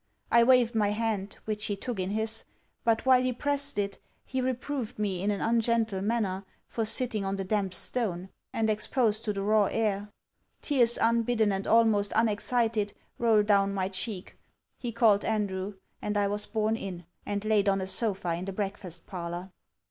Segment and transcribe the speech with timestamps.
[0.31, 2.43] I waved my hand, which he took in his;
[2.83, 7.35] but, while he pressed it, he reproved me in an ungentle manner, for sitting on
[7.35, 10.09] the damp stone, and exposed to the raw air
[10.59, 14.33] Tears unbidden and almost unexcited, roll down my cheeks.
[14.79, 18.53] He called Andrew; and I was borne in, and laid on a sopha in the
[18.53, 19.51] breakfast parlour.